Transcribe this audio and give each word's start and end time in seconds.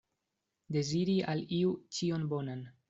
Deziri 0.77 1.19
al 1.35 1.47
iu 1.61 1.77
ĉion 1.97 2.29
bonan. 2.35 2.71